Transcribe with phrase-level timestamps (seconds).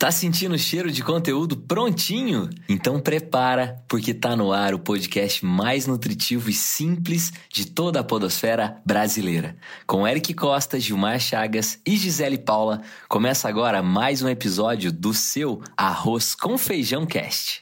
[0.00, 2.48] Tá sentindo o cheiro de conteúdo prontinho?
[2.68, 8.04] Então prepara, porque tá no ar o podcast mais nutritivo e simples de toda a
[8.04, 9.56] podosfera brasileira.
[9.88, 15.60] Com Eric Costa, Gilmar Chagas e Gisele Paula, começa agora mais um episódio do seu
[15.76, 17.60] Arroz com Feijão Cast.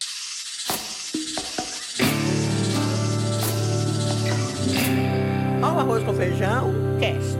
[5.62, 7.35] Olha o Arroz com Feijão Cast.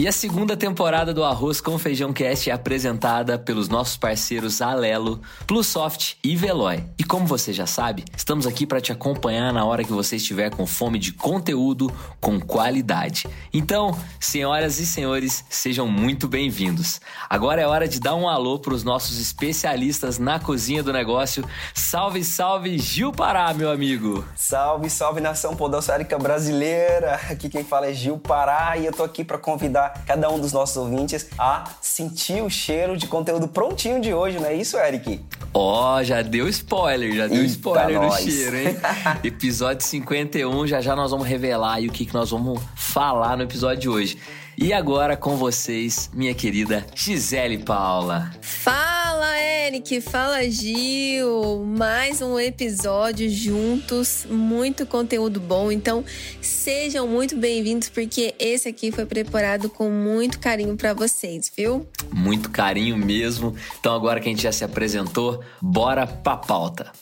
[0.00, 5.20] E a segunda temporada do Arroz com Feijão Cast é apresentada pelos nossos parceiros Alelo,
[5.44, 6.84] Plusoft e Veloy.
[6.96, 10.50] E como você já sabe, estamos aqui para te acompanhar na hora que você estiver
[10.50, 13.26] com fome de conteúdo com qualidade.
[13.52, 17.00] Então, senhoras e senhores, sejam muito bem-vindos.
[17.28, 21.44] Agora é hora de dar um alô para os nossos especialistas na cozinha do negócio.
[21.74, 24.24] Salve, salve, Gil Pará, meu amigo!
[24.36, 27.14] Salve, salve nação podosférica brasileira!
[27.28, 30.52] Aqui quem fala é Gil Pará e eu tô aqui para convidar cada um dos
[30.52, 35.20] nossos ouvintes a sentir o cheiro de conteúdo prontinho de hoje, não é isso, Eric?
[35.52, 38.24] Ó, oh, já deu spoiler, já deu Eita spoiler nós.
[38.24, 38.76] no cheiro, hein?
[39.24, 43.42] episódio 51, já já nós vamos revelar aí o que, que nós vamos falar no
[43.42, 44.18] episódio de hoje.
[44.60, 48.32] E agora com vocês, minha querida Gisele Paula.
[48.40, 50.00] Fala, Eric!
[50.00, 51.64] Fala, Gil!
[51.64, 55.72] Mais um episódio juntos, muito conteúdo bom.
[55.72, 56.04] Então,
[56.40, 61.86] sejam muito bem-vindos, porque esse aqui foi preparado com muito carinho para vocês, viu?
[62.12, 63.54] Muito carinho mesmo.
[63.78, 66.92] Então, agora que a gente já se apresentou, bora pra pauta.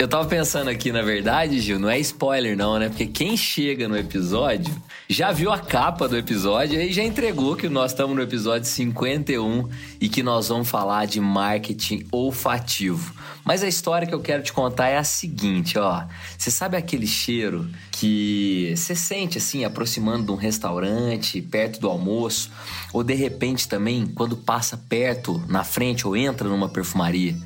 [0.00, 2.88] Eu tava pensando aqui, na verdade, Gil, não é spoiler não, né?
[2.88, 4.74] Porque quem chega no episódio
[5.06, 9.68] já viu a capa do episódio e já entregou que nós estamos no episódio 51
[10.00, 13.12] e que nós vamos falar de marketing olfativo.
[13.44, 16.04] Mas a história que eu quero te contar é a seguinte, ó.
[16.38, 22.50] Você sabe aquele cheiro que você sente assim aproximando de um restaurante, perto do almoço,
[22.90, 27.36] ou de repente também quando passa perto, na frente ou entra numa perfumaria?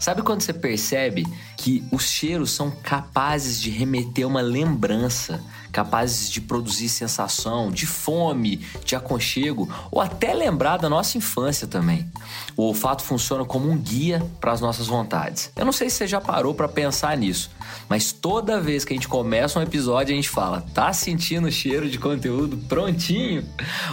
[0.00, 1.26] Sabe quando você percebe
[1.58, 8.58] que os cheiros são capazes de remeter uma lembrança, capazes de produzir sensação de fome,
[8.84, 12.10] de aconchego ou até lembrar da nossa infância também?
[12.56, 15.50] O olfato funciona como um guia para as nossas vontades.
[15.56, 17.50] Eu não sei se você já parou para pensar nisso,
[17.88, 21.52] mas toda vez que a gente começa um episódio a gente fala: "Tá sentindo o
[21.52, 23.44] cheiro de conteúdo prontinho?"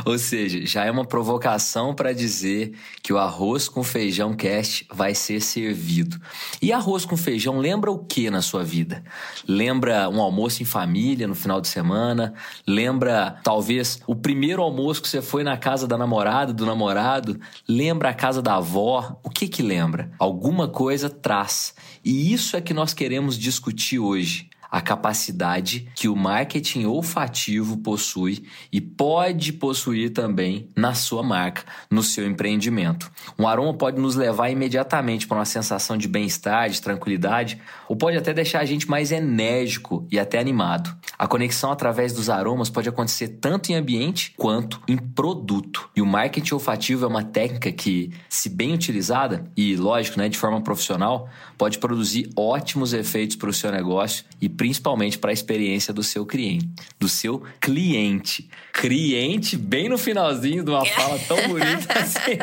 [0.06, 5.14] Ou seja, já é uma provocação para dizer que o arroz com feijão cast vai
[5.16, 6.20] ser servido.
[6.62, 9.04] E arroz com feijão lembra o que na sua vida?
[9.48, 12.34] Lembra um almoço em família no final de semana?
[12.66, 17.40] Lembra talvez o primeiro almoço que você foi na casa da namorada, do namorado?
[17.68, 19.20] Lembra a casa da avó?
[19.24, 20.12] O que que lembra?
[20.18, 21.76] Alguma coisa traz.
[22.04, 28.44] E isso é que nós queremos discutir hoje a capacidade que o marketing olfativo possui
[28.72, 33.12] e pode possuir também na sua marca, no seu empreendimento.
[33.38, 38.18] Um aroma pode nos levar imediatamente para uma sensação de bem-estar, de tranquilidade, ou pode
[38.18, 40.96] até deixar a gente mais enérgico e até animado.
[41.18, 45.90] A conexão através dos aromas pode acontecer tanto em ambiente quanto em produto.
[45.96, 50.38] E o marketing olfativo é uma técnica que, se bem utilizada e lógico, né, de
[50.38, 55.94] forma profissional, pode produzir ótimos efeitos para o seu negócio e principalmente para a experiência
[55.94, 56.68] do seu cliente,
[57.00, 58.50] do seu cliente.
[58.73, 62.38] Cliente bem no finalzinho de uma fala tão bonita assim.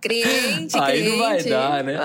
[0.00, 1.10] cliente, Aí cliente.
[1.10, 1.98] não vai dar, né?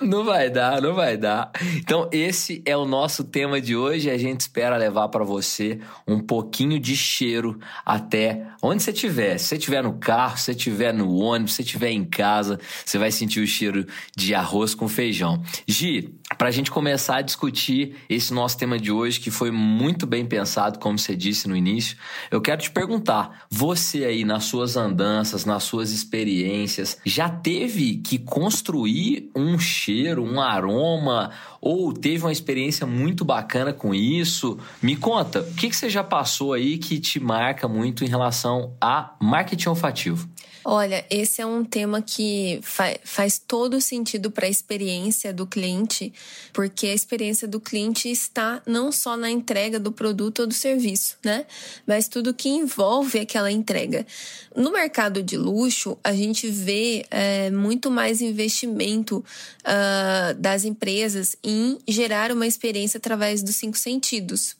[0.00, 1.50] Não vai dar, não vai dar.
[1.76, 4.10] Então esse é o nosso tema de hoje.
[4.10, 9.38] A gente espera levar para você um pouquinho de cheiro até onde você estiver.
[9.38, 12.58] Se você estiver no carro, se você estiver no ônibus, se você estiver em casa,
[12.84, 13.86] você vai sentir o cheiro
[14.16, 15.42] de arroz com feijão.
[15.66, 20.06] Gi, para a gente começar a discutir esse nosso tema de hoje, que foi muito
[20.06, 21.96] bem pensado, como você disse no início,
[22.30, 28.18] eu quero te perguntar: você aí nas suas andanças, nas suas experiências, já teve que
[28.18, 34.58] construir um cheiro, um aroma, ou teve uma experiência muito bacana com isso?
[34.82, 38.76] Me conta, o que, que você já passou aí que te marca muito em relação
[38.80, 40.28] a marketing olfativo?
[40.64, 46.12] Olha, esse é um tema que fa faz todo sentido para a experiência do cliente,
[46.52, 51.16] porque a experiência do cliente está não só na entrega do produto ou do serviço,
[51.24, 51.46] né?
[51.86, 54.06] Mas tudo que envolve aquela entrega.
[54.54, 59.24] No mercado de luxo, a gente vê é, muito mais investimento
[59.60, 64.56] uh, das empresas em gerar uma experiência através dos cinco sentidos.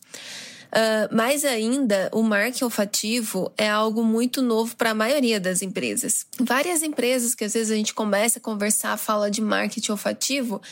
[0.72, 6.24] Uh, mais ainda, o marketing olfativo é algo muito novo para a maioria das empresas.
[6.40, 10.62] Várias empresas que às vezes a gente começa a conversar, fala de marketing olfativo,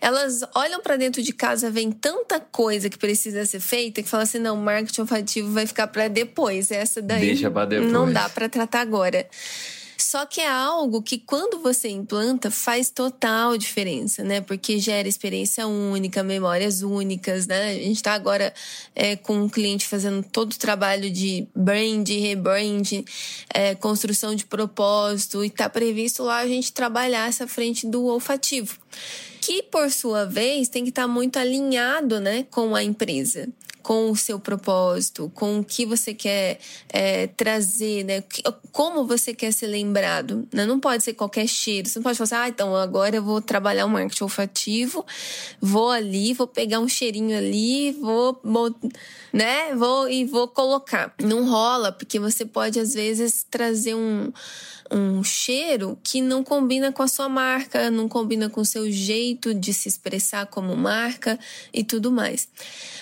[0.00, 4.22] elas olham para dentro de casa, vem tanta coisa que precisa ser feita que fala
[4.22, 6.70] assim: não, marketing olfativo vai ficar para depois.
[6.70, 7.92] Essa daí Deixa depois.
[7.92, 9.26] não dá para tratar agora.
[9.96, 14.40] Só que é algo que quando você implanta faz total diferença, né?
[14.40, 17.70] Porque gera experiência única, memórias únicas, né?
[17.70, 18.52] A gente está agora
[18.94, 23.04] é, com um cliente fazendo todo o trabalho de brand, rebrand,
[23.52, 28.78] é, construção de propósito e está previsto lá a gente trabalhar essa frente do olfativo
[29.40, 33.46] que por sua vez tem que estar tá muito alinhado, né, com a empresa
[33.84, 36.58] com o seu propósito, com o que você quer
[36.88, 38.24] é, trazer, né?
[38.72, 40.48] Como você quer ser lembrado.
[40.50, 40.64] Né?
[40.64, 41.86] Não pode ser qualquer cheiro.
[41.86, 45.04] Você não pode falar assim, ah, então agora eu vou trabalhar um marketing olfativo,
[45.60, 48.74] vou ali, vou pegar um cheirinho ali, vou, vou,
[49.30, 49.74] né?
[49.74, 51.14] Vou e vou colocar.
[51.20, 54.32] Não rola, porque você pode às vezes trazer um
[54.94, 59.52] um cheiro que não combina com a sua marca, não combina com o seu jeito
[59.52, 61.38] de se expressar como marca
[61.72, 62.48] e tudo mais.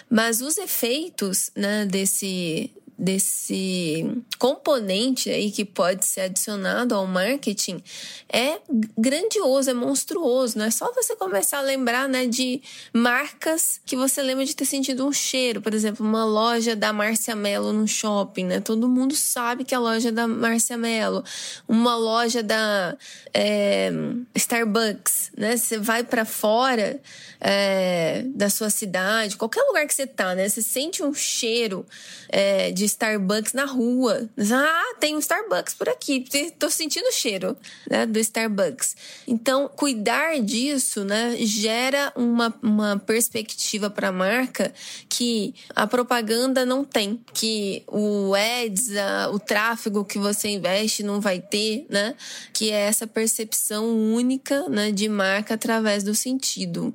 [0.09, 2.71] Mas os efeitos né, desse,
[3.03, 7.83] desse componente aí que pode ser adicionado ao marketing
[8.29, 8.61] é
[8.97, 10.57] grandioso, é monstruoso.
[10.57, 12.63] Não é só você começar a lembrar né, de
[12.93, 15.61] marcas que você lembra de ter sentido um cheiro.
[15.61, 18.61] Por exemplo, uma loja da Marcia Mello no shopping, né?
[18.61, 21.25] Todo mundo sabe que é a loja da Marcia Mello.
[21.67, 22.97] Uma loja da
[23.35, 23.91] é,
[24.37, 25.57] Starbucks, né?
[25.57, 27.01] Você vai para fora
[27.41, 30.49] é, da sua cidade, qualquer lugar que você tá, né?
[30.49, 31.85] Você sente um cheiro
[32.29, 34.29] é, de Starbucks na rua.
[34.53, 36.25] Ah, tem um Starbucks por aqui.
[36.59, 37.57] Tô sentindo o cheiro
[37.91, 38.97] né, do Starbucks.
[39.27, 44.73] Então, cuidar disso né, gera uma, uma perspectiva para a marca
[45.09, 51.21] que a propaganda não tem, que o ads, a, o tráfego que você investe não
[51.21, 52.15] vai ter, né?
[52.53, 56.95] Que é essa percepção única né, de marca através do sentido.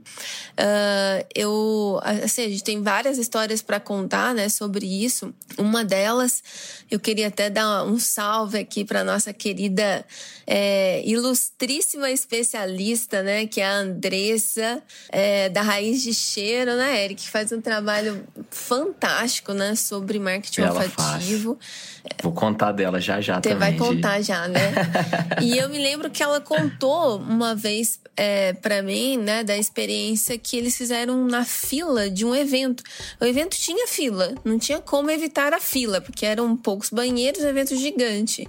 [0.54, 5.34] Uh, eu, assim, a gente tem várias histórias para contar, né, sobre isso.
[5.58, 6.44] Uma delas,
[6.90, 10.06] eu queria até dar um salve aqui para nossa querida
[10.46, 17.24] é, ilustríssima especialista, né, que é a Andressa é, da Raiz de Cheiro, né, Eric,
[17.24, 21.58] que faz um trabalho fantástico, né, sobre marketing Ela olfativo.
[21.60, 22.18] Faz.
[22.24, 23.58] Vou contar dela já já Você também.
[23.58, 24.72] vai contar já, né?
[25.42, 30.38] e eu me lembro que ela contou uma vez é, para mim, né, da experiência
[30.38, 32.84] que eles fizeram na fila de um evento.
[33.20, 37.76] O evento tinha fila, não tinha como evitar a fila, porque eram poucos banheiros, evento
[37.76, 38.48] gigante.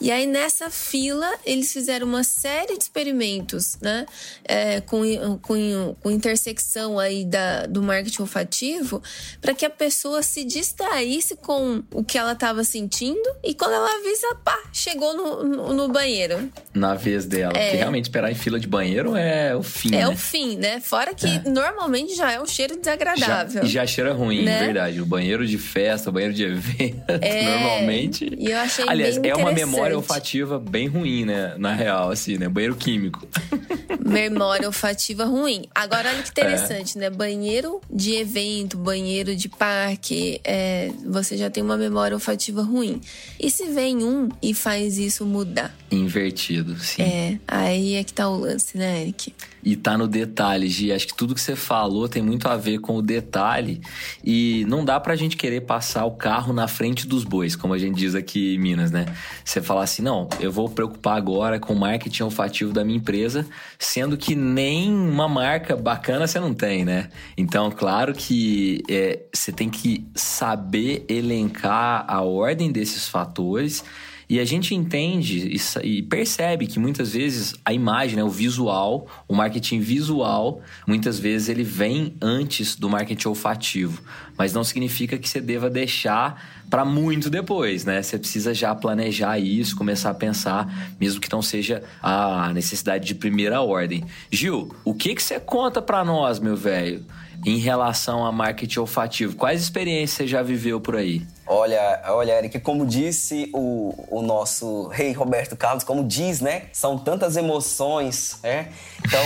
[0.00, 4.06] E aí, nessa fila, eles fizeram uma série de experimentos, né?
[4.44, 5.02] É, com,
[5.38, 9.02] com, com intersecção aí da, do marketing olfativo,
[9.40, 13.90] para que a pessoa se distraísse com o que ela estava sentindo e quando ela
[13.98, 16.50] avisa, pá, chegou no, no, no banheiro.
[16.74, 17.52] Na vez dela.
[17.56, 17.64] É.
[17.64, 19.94] Porque realmente esperar em fila de banheiro é o fim.
[19.94, 20.08] É né?
[20.08, 20.80] o fim, né?
[20.80, 21.42] Fora que é.
[21.48, 23.62] normalmente já é um cheiro desagradável.
[23.62, 24.64] Já, já cheira ruim, né?
[24.64, 25.00] verdade.
[25.00, 27.44] O banheiro de festa, o banheiro de evento, é.
[27.44, 28.32] normalmente.
[28.38, 31.54] E eu achei Aliás, é uma memória memória olfativa bem ruim, né?
[31.58, 32.48] Na real, assim, né?
[32.48, 33.26] Banheiro químico.
[34.04, 35.64] Memória olfativa ruim.
[35.74, 37.02] Agora, olha que interessante, é.
[37.02, 37.10] né?
[37.10, 43.00] Banheiro de evento, banheiro de parque, é, você já tem uma memória olfativa ruim.
[43.38, 45.74] E se vem um e faz isso mudar?
[45.90, 47.02] Invertido, sim.
[47.02, 49.34] É, aí é que tá o lance, né, Eric?
[49.62, 50.92] E tá no detalhe, Gi.
[50.92, 53.80] Acho que tudo que você falou tem muito a ver com o detalhe.
[54.24, 57.78] E não dá pra gente querer passar o carro na frente dos bois, como a
[57.78, 59.06] gente diz aqui em Minas, né?
[59.44, 63.46] Você falar assim, não, eu vou preocupar agora com o marketing olfativo da minha empresa,
[63.78, 67.08] sendo que nem uma marca bacana você não tem, né?
[67.36, 73.84] Então, claro que é, você tem que saber elencar a ordem desses fatores
[74.32, 79.34] e a gente entende e percebe que muitas vezes a imagem, né, o visual, o
[79.34, 84.02] marketing visual, muitas vezes ele vem antes do marketing olfativo.
[84.38, 88.00] Mas não significa que você deva deixar para muito depois, né?
[88.00, 93.14] Você precisa já planejar isso, começar a pensar, mesmo que não seja a necessidade de
[93.14, 94.02] primeira ordem.
[94.30, 97.04] Gil, o que, que você conta para nós, meu velho,
[97.44, 99.36] em relação a marketing olfativo?
[99.36, 101.20] Quais experiências você já viveu por aí?
[101.46, 106.64] Olha, olha, Eric, como disse o, o nosso rei Roberto Carlos, como diz, né?
[106.72, 108.68] São tantas emoções, né?
[109.04, 109.20] Então,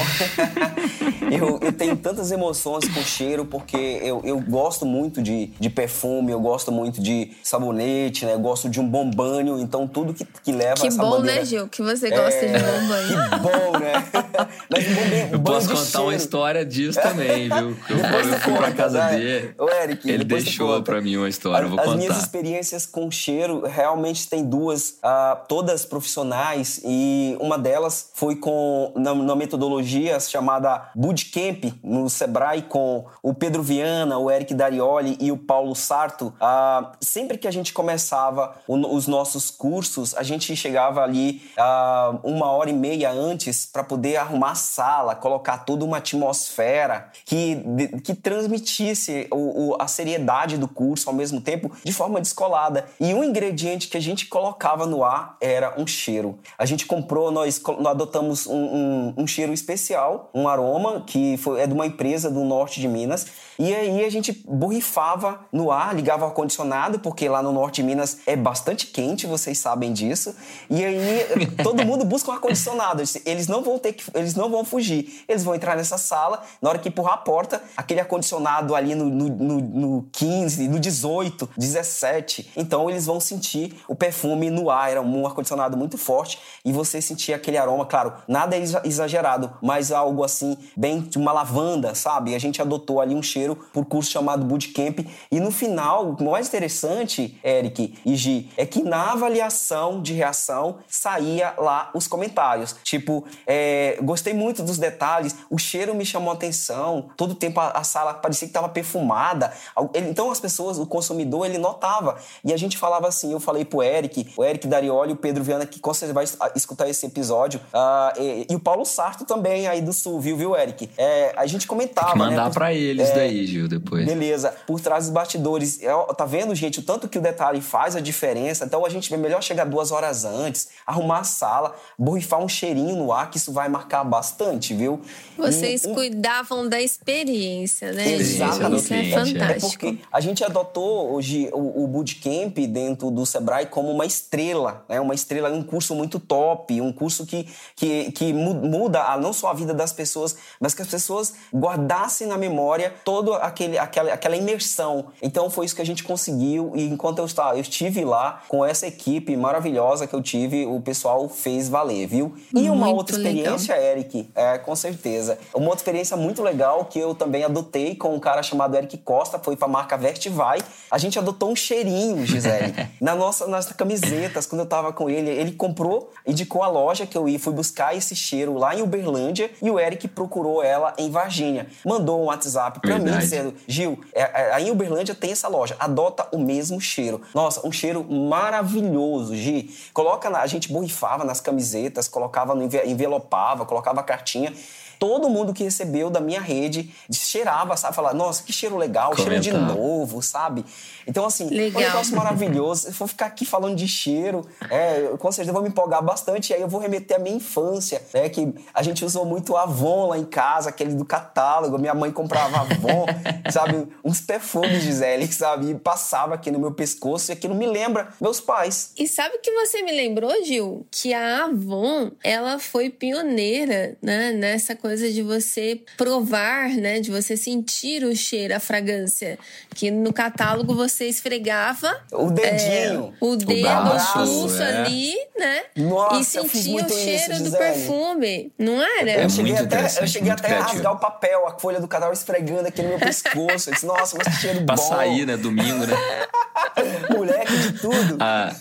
[1.30, 6.32] eu, eu, tenho tantas emoções com cheiro porque eu, eu gosto muito de, de perfume,
[6.32, 8.32] eu gosto muito de sabonete, né?
[8.32, 11.40] Eu gosto de um bom banho, então tudo que, que leva que essa bom, bandeira...
[11.40, 11.68] né, Gil?
[11.68, 12.52] Que você gosta é...
[12.52, 13.30] de bom banho.
[13.30, 13.92] Que bom, né?
[14.70, 16.06] Mas um bom, eu posso contar cheiro.
[16.06, 17.76] uma história disso também, viu?
[17.90, 17.98] Eu,
[18.32, 19.18] eu fui pra casa né?
[19.18, 21.96] dele, Ô, Eric, ele deixou pra mim uma história, eu vou contar.
[21.96, 28.92] minhas experiências com cheiro realmente tem duas, uh, todas profissionais, e uma delas foi com
[28.96, 35.30] na, na metodologia chamada Bootcamp no Sebrae com o Pedro Viana, o Eric Darioli e
[35.32, 36.32] o Paulo Sarto.
[36.40, 42.18] Uh, sempre que a gente começava o, os nossos cursos, a gente chegava ali uh,
[42.22, 47.56] uma hora e meia antes para poder arrumar a sala, colocar toda uma atmosfera que,
[47.56, 52.86] de, que transmitisse o, o, a seriedade do curso ao mesmo tempo de forma descolada.
[53.00, 56.38] E um ingrediente que a gente colocava no ar era um cheiro.
[56.58, 61.60] A gente comprou, nós, nós adotamos um, um, um cheiro especial, um aroma que foi,
[61.60, 63.26] é de uma empresa do norte de Minas.
[63.58, 67.82] E aí a gente borrifava no ar, ligava o ar-condicionado, porque lá no norte de
[67.82, 70.34] Minas é bastante quente, vocês sabem disso.
[70.68, 71.26] E aí
[71.62, 73.02] todo mundo busca um ar-condicionado.
[73.24, 75.24] Eles não vão ter que, eles não vão fugir.
[75.28, 79.06] Eles vão entrar nessa sala, na hora que empurrar a porta, aquele ar-condicionado ali no,
[79.06, 82.52] no, no, no 15, no 18, 17.
[82.56, 84.90] Então eles vão sentir o perfume no ar.
[84.90, 90.24] Era um ar-condicionado muito forte e você sentia aquele aroma, claro, nada exagerado, mas algo
[90.24, 92.34] assim, bem de uma lavanda, sabe?
[92.34, 95.00] A gente adotou ali um cheiro por curso chamado Bootcamp.
[95.30, 100.78] E no final, o mais interessante, Eric e Gi, é que na avaliação de reação
[100.88, 102.74] saía lá os comentários.
[102.82, 107.70] Tipo, é, gostei muito dos detalhes, o cheiro me chamou a atenção, todo tempo a,
[107.70, 109.52] a sala parecia que estava perfumada.
[109.94, 112.16] Então as pessoas, o consumidor, ele notava.
[112.44, 115.66] E a gente falava assim, eu falei pro Eric, o Eric Darioli, o Pedro Viana,
[115.66, 116.24] que com certeza vai
[116.54, 120.56] escutar esse episódio, uh, e, e, o Paulo Sarto também aí do Sul, viu, viu,
[120.56, 120.88] Eric?
[120.96, 122.08] É, a gente comentava.
[122.08, 124.06] Tem que mandar né, pra eles é, daí, Gil, depois.
[124.06, 124.54] Beleza.
[124.66, 128.00] Por trás dos bastidores, é, tá vendo, gente, o tanto que o detalhe faz a
[128.00, 128.64] diferença.
[128.64, 132.96] Então a gente é melhor chegar duas horas antes, arrumar a sala, borrifar um cheirinho
[132.96, 135.00] no ar, que isso vai marcar bastante, viu?
[135.36, 138.12] Vocês e, cuidavam da experiência, né?
[138.12, 138.82] Exatamente.
[138.82, 139.86] Isso é fantástico.
[139.86, 144.84] É porque a gente adotou hoje o, o Bootcamp dentro do Sebrae como uma estrela,
[144.88, 145.00] né?
[145.00, 149.54] Uma estrela, um curso muito top, um curso que, que, que muda não só a
[149.54, 152.94] vida das pessoas, mas que as pessoas guardassem na memória
[153.26, 155.06] toda aquele, aquela, aquela imersão.
[155.20, 158.64] Então foi isso que a gente conseguiu e enquanto eu, estava, eu estive lá com
[158.64, 162.36] essa equipe maravilhosa que eu tive, o pessoal fez valer, viu?
[162.54, 163.90] E muito uma outra experiência, legal.
[163.90, 165.38] Eric, é, com certeza.
[165.52, 169.40] Uma outra experiência muito legal que eu também adotei com um cara chamado Eric Costa,
[169.40, 170.60] foi para a marca Vertivai.
[170.88, 175.30] A gente adotou um cheirinho, Gisele, na nossa, nas camisetas, quando eu tava com ele.
[175.30, 179.50] Ele comprou, indicou a loja que eu ia, fui buscar esse cheiro lá em Uberlândia
[179.60, 181.66] e o Eric procurou ela em Varginha.
[181.84, 185.76] Mandou um WhatsApp para mim dizendo: Gil, é, é, aí em Uberlândia tem essa loja,
[185.78, 187.20] adota o mesmo cheiro.
[187.34, 189.70] Nossa, um cheiro maravilhoso, Gi.
[189.92, 192.54] Coloca na, a gente borrifava nas camisetas, colocava
[192.84, 194.52] envelopava, colocava a cartinha
[194.98, 197.94] todo mundo que recebeu da minha rede cheirava, sabe?
[197.94, 199.42] Falar, nossa, que cheiro legal, Comentar.
[199.42, 200.64] cheiro de novo, sabe?
[201.06, 201.80] Então, assim, legal.
[201.80, 202.82] um negócio maravilhoso.
[202.82, 206.50] Se for ficar aqui falando de cheiro, é, com certeza eu vou me empolgar bastante.
[206.50, 208.28] E aí eu vou remeter à minha infância, né?
[208.28, 211.78] Que a gente usou muito Avon lá em casa, aquele do catálogo.
[211.78, 213.06] Minha mãe comprava Avon,
[213.52, 213.86] sabe?
[214.04, 215.70] Uns perfumes, Gisele, sabe?
[215.70, 217.30] E passava aqui no meu pescoço.
[217.30, 218.92] E aquilo me lembra meus pais.
[218.96, 220.86] E sabe o que você me lembrou, Gil?
[220.90, 224.32] Que a Avon, ela foi pioneira, né?
[224.32, 227.00] Nessa coisa de você provar, né?
[227.00, 229.38] De você sentir o cheiro, a fragrância.
[229.74, 234.76] Que no catálogo você esfregava o dedinho, é, o dedo, o, braço, pulso é.
[234.78, 235.62] ali, né?
[235.76, 239.22] Nossa, e sentia o cheiro isso, do perfume, não era?
[239.22, 242.68] Eu, cheguei até, eu cheguei até a rasgar o papel, a folha do catálogo esfregando
[242.68, 243.70] aqui no meu pescoço.
[243.70, 244.88] Eu disse, nossa, mas que cheiro pra bom.
[244.88, 245.36] Pra sair, né?
[245.36, 245.94] Domingo, né?
[247.14, 248.16] Moleque de tudo.
[248.20, 248.54] Ah,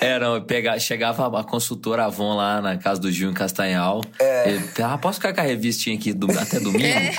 [0.00, 4.00] era, pegar, chegava a consultora Avon lá na casa do Gil em Castanhal.
[4.18, 4.50] É.
[4.50, 6.84] E, ah, posso ficar com a revistinha aqui do, até domingo?
[6.84, 7.14] É.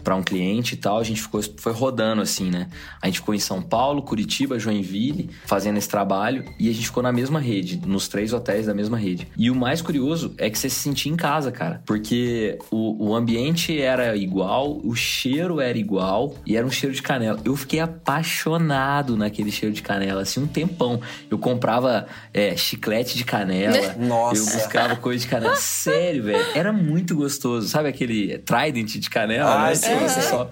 [0.04, 1.00] para um cliente e tal.
[1.00, 2.68] A gente ficou, foi rodando assim, né?
[3.02, 6.44] A gente ficou em São Paulo, Curitiba, Joinville, fazendo esse trabalho.
[6.60, 9.28] E a gente ficou na mesma rede, nos três hotéis da mesma rede.
[9.38, 11.82] E o mais curioso é que você se sentia em casa, cara.
[11.86, 17.02] Porque o, o ambiente era igual, o cheiro era igual e era um cheiro de
[17.02, 17.40] canela.
[17.44, 21.00] Eu fiquei apaixonado naquele cheiro de canela, assim, um tempão.
[21.30, 23.96] Eu comprava é, chiclete de canela.
[23.98, 24.42] Nossa.
[24.42, 25.56] Eu buscava coisa de canela.
[25.56, 26.46] Sério, velho.
[26.56, 27.68] Era muito gostoso.
[27.68, 29.68] Sabe aquele Trident de canela?
[29.68, 29.76] Ah, né?
[29.88, 30.50] Que só-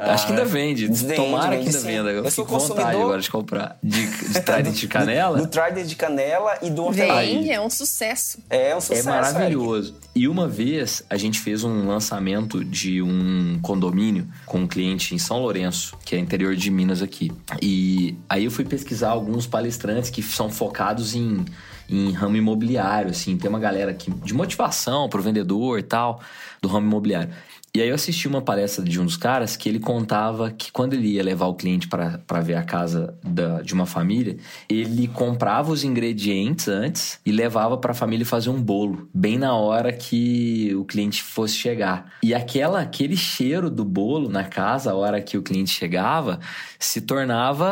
[0.00, 0.88] Acho que ainda vende.
[0.88, 1.86] Vende, Tomara vende que ainda sim.
[1.86, 2.10] venda.
[2.10, 3.02] Eu, Eu fico sou com vontade consumidor.
[3.04, 3.78] agora de comprar.
[3.80, 5.38] De, de Trident de canela.
[5.38, 7.20] Do Trident de canela e do hortelã.
[7.20, 8.38] Vende, é um sucesso.
[8.50, 9.94] É um É sucesso, maravilhoso.
[10.16, 15.18] E uma vez a gente fez um lançamento de um condomínio com um cliente em
[15.18, 17.30] São Lourenço, que é interior de Minas aqui.
[17.62, 21.44] E aí eu fui pesquisar alguns palestrantes que são focados em,
[21.88, 23.36] em ramo imobiliário, assim.
[23.38, 26.20] Tem uma galera aqui de motivação pro vendedor e tal,
[26.60, 27.30] do ramo imobiliário.
[27.74, 30.94] E aí eu assisti uma palestra de um dos caras que ele contava que quando
[30.94, 34.36] ele ia levar o cliente para ver a casa da- de uma família,
[34.68, 39.54] ele comprava os ingredientes antes e levava para a família fazer um bolo, bem na
[39.54, 42.10] hora que o cliente fosse chegar.
[42.22, 46.40] E aquela aquele cheiro do bolo na casa, a hora que o cliente chegava,
[46.78, 47.68] se tornava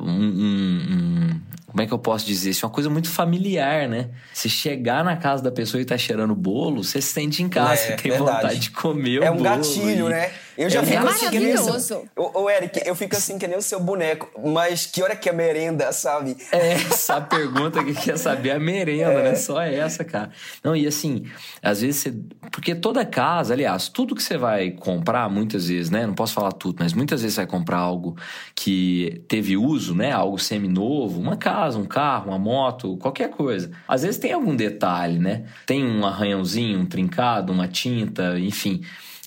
[0.00, 1.40] um- um- um
[1.72, 2.50] como é que eu posso dizer?
[2.50, 4.10] Isso é uma coisa muito familiar, né?
[4.34, 7.72] Se chegar na casa da pessoa e tá cheirando bolo, você se sente em casa,
[7.72, 8.30] É, você tem verdade.
[8.42, 10.30] vontade de comer o É um bolo gatilho, e- né?
[10.56, 11.80] Eu já É fico assim que nem o maravilhoso.
[11.80, 12.08] seu...
[12.16, 14.30] Ô, ô, Eric, eu fico assim que nem o seu boneco.
[14.50, 16.36] Mas que hora que é merenda, sabe?
[16.52, 19.22] É essa pergunta que quer saber a merenda, É.
[19.30, 19.34] né?
[19.34, 20.30] Só essa, cara.
[20.62, 21.24] Não, e assim,
[21.62, 22.14] às vezes você.
[22.50, 26.06] Porque toda casa, aliás, tudo que você vai comprar, muitas vezes, né?
[26.06, 28.16] Não posso falar tudo, mas muitas vezes você vai comprar algo
[28.54, 30.12] que teve uso, né?
[30.12, 33.70] Algo semi-novo, uma casa, um carro, uma moto, qualquer coisa.
[33.88, 35.44] Às vezes tem algum detalhe, né?
[35.66, 38.82] Tem um arranhãozinho, um trincado, uma tinta, enfim.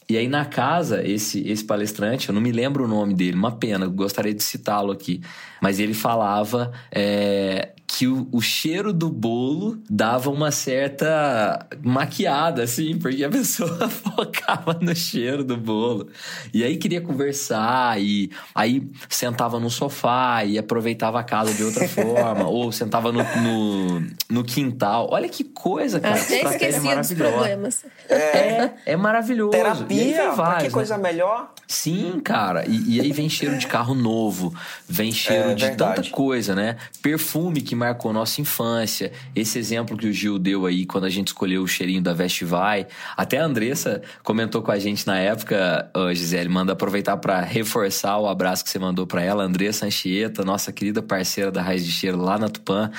[0.07, 3.51] E aí na casa, esse, esse palestrante, eu não me lembro o nome dele, uma
[3.51, 5.21] pena, gostaria de citá-lo aqui.
[5.59, 12.97] Mas ele falava é, que o, o cheiro do bolo dava uma certa maquiada, assim,
[12.97, 16.07] porque a pessoa focava no cheiro do bolo.
[16.53, 21.87] E aí queria conversar, e aí sentava no sofá e aproveitava a casa de outra
[21.89, 25.07] forma, ou sentava no, no, no quintal.
[25.11, 26.15] Olha que coisa, cara.
[26.15, 27.31] que Até estratégia esqueci dos maravilhosa.
[27.31, 27.85] problemas.
[28.09, 29.51] É, é maravilhoso.
[29.55, 30.73] E aí Terapia, vários, que né?
[30.73, 31.53] coisa melhor?
[31.67, 32.65] Sim, cara.
[32.67, 34.53] E, e aí vem cheiro de carro novo,
[34.87, 35.95] vem cheiro É de verdade.
[35.95, 36.77] tanta coisa, né?
[37.01, 39.11] Perfume que marcou nossa infância.
[39.35, 42.87] Esse exemplo que o Gil deu aí quando a gente escolheu o cheirinho da Vestivai.
[43.15, 48.17] Até a Andressa comentou com a gente na época, ô, Gisele, manda aproveitar para reforçar
[48.17, 51.91] o abraço que você mandou para ela, Andressa Anchieta, nossa querida parceira da Raiz de
[51.91, 52.91] Cheiro lá na Tupã,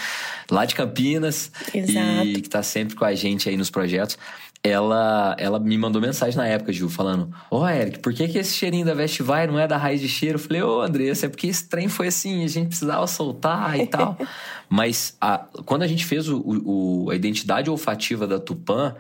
[0.51, 1.51] lá de Campinas.
[1.75, 2.27] Exato.
[2.27, 4.16] E que tá sempre com a gente aí nos projetos
[4.62, 8.55] ela, ela me mandou mensagem na época, Gil, falando: Ó, Eric, por que, que esse
[8.55, 10.37] cheirinho da Vestivai não é da raiz de cheiro?
[10.37, 13.87] Eu falei: Ô, Andressa, é porque esse trem foi assim, a gente precisava soltar e
[13.87, 14.16] tal.
[14.69, 18.95] Mas a- quando a gente fez o, o- a identidade olfativa da Tupã,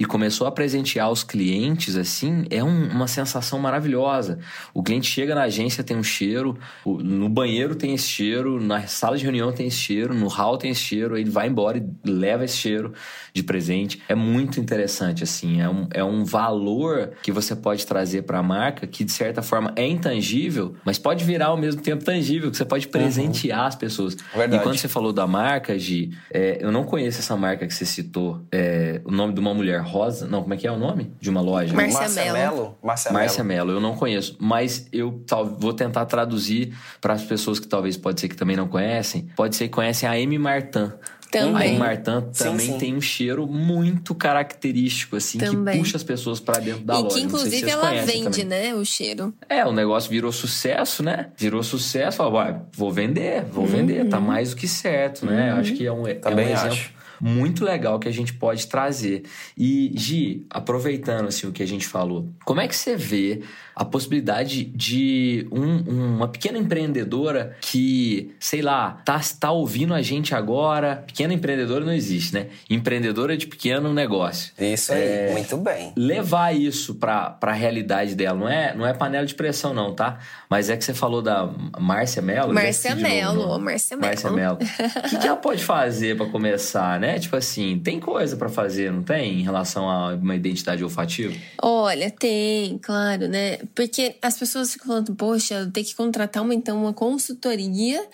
[0.00, 4.38] e começou a presentear os clientes assim, é um, uma sensação maravilhosa.
[4.72, 9.18] O cliente chega na agência, tem um cheiro, no banheiro tem esse cheiro, na sala
[9.18, 12.46] de reunião tem esse cheiro, no hall tem esse cheiro, ele vai embora e leva
[12.46, 12.94] esse cheiro
[13.34, 14.00] de presente.
[14.08, 18.42] É muito interessante, assim, é um, é um valor que você pode trazer para a
[18.42, 22.56] marca que, de certa forma, é intangível, mas pode virar ao mesmo tempo tangível, que
[22.56, 23.66] você pode presentear uhum.
[23.66, 24.16] as pessoas.
[24.34, 24.56] Verdade.
[24.56, 27.84] E quando você falou da marca, Gi, é, eu não conheço essa marca que você
[27.84, 28.40] citou.
[28.50, 30.26] É, o nome de uma mulher rosa.
[30.26, 31.12] Não, como é que é o nome?
[31.20, 31.74] De uma loja?
[31.74, 32.76] Marcia Mello.
[32.82, 33.72] Marcia Mello.
[33.72, 34.36] Eu não conheço.
[34.38, 38.56] Mas eu tal, vou tentar traduzir para as pessoas que talvez pode ser que também
[38.56, 39.28] não conhecem.
[39.36, 40.92] Pode ser que conhecem a Amy Martin.
[41.30, 41.76] Também.
[41.76, 42.78] A Martin também sim, sim.
[42.78, 45.74] tem um cheiro muito característico, assim, também.
[45.74, 47.14] que puxa as pessoas para dentro da e loja.
[47.14, 49.32] Que, inclusive, se ela vende, né, o cheiro.
[49.48, 51.28] É, o negócio virou sucesso, né?
[51.36, 52.16] Virou sucesso.
[52.16, 53.70] Falou, vou vender, vou uhum.
[53.70, 54.08] vender.
[54.08, 55.52] Tá mais do que certo, né?
[55.52, 55.60] Uhum.
[55.60, 56.72] Acho que é um, também é um exemplo.
[56.72, 59.24] Acho muito legal que a gente pode trazer.
[59.56, 63.42] E, Gi, aproveitando assim, o que a gente falou, como é que você vê
[63.80, 70.34] a possibilidade de um, uma pequena empreendedora que, sei lá, tá, tá ouvindo a gente
[70.34, 71.02] agora.
[71.06, 72.48] Pequena empreendedora não existe, né?
[72.68, 74.52] Empreendedora de pequeno negócio.
[74.58, 75.94] Isso aí, é, muito bem.
[75.96, 78.38] Levar isso para a realidade dela.
[78.38, 80.18] Não é, não é panela de pressão, não, tá?
[80.50, 82.52] Mas é que você falou da Márcia Mello.
[82.52, 84.08] Márcia Mello, Márcia Mello.
[84.08, 84.58] Márcia Mello.
[84.58, 87.18] O que, que ela pode fazer para começar, né?
[87.18, 89.40] Tipo assim, tem coisa para fazer, não tem?
[89.40, 91.32] Em relação a uma identidade olfativa?
[91.62, 93.56] Olha, tem, claro, né?
[93.74, 98.06] Porque as pessoas ficam falando, poxa, tem que contratar uma, então, uma consultoria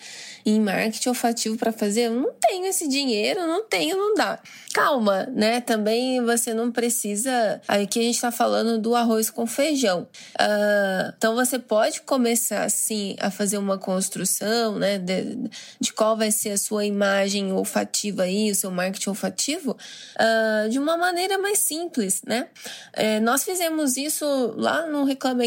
[0.45, 2.03] em marketing olfativo para fazer.
[2.03, 4.39] Eu não tenho esse dinheiro, não tenho, não dá.
[4.73, 5.59] Calma, né?
[5.59, 7.61] Também você não precisa.
[7.67, 10.07] Aqui a gente está falando do arroz com feijão.
[10.39, 14.99] Uh, então você pode começar, assim, a fazer uma construção, né?
[14.99, 20.69] De, de, qual vai ser a sua imagem olfativa aí, o seu marketing olfativo, uh,
[20.69, 22.47] de uma maneira mais simples, né?
[22.93, 25.46] É, nós fizemos isso lá no Reclame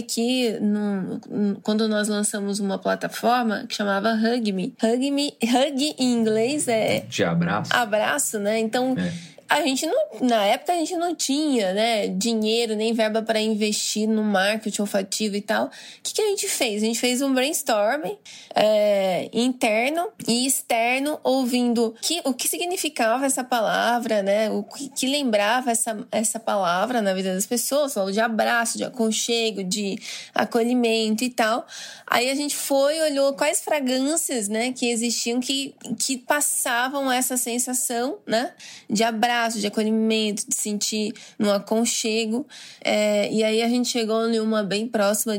[0.60, 1.20] No,
[1.62, 4.74] quando nós lançamos uma plataforma que chamava Hug Me.
[4.82, 7.00] Hug Me, hug em inglês é.
[7.00, 7.70] De abraço.
[7.74, 8.58] Abraço, né?
[8.58, 8.94] Então.
[8.98, 13.40] É a gente não, na época a gente não tinha, né, dinheiro nem verba para
[13.40, 15.66] investir no marketing olfativo e tal.
[15.66, 15.70] O
[16.04, 16.84] que, que a gente fez?
[16.84, 18.16] A gente fez um brainstorming
[18.54, 25.06] é, interno e externo, ouvindo que, o que significava essa palavra, né, o que, que
[25.08, 29.98] lembrava essa, essa palavra na vida das pessoas, falou de abraço, de aconchego, de
[30.32, 31.66] acolhimento e tal.
[32.06, 38.18] Aí a gente foi, olhou quais fragrâncias, né, que existiam que, que passavam essa sensação,
[38.24, 38.52] né,
[38.88, 42.46] de abraço abraço, de acolhimento, de sentir no aconchego.
[42.84, 45.34] É, e aí a gente chegou em uma bem próxima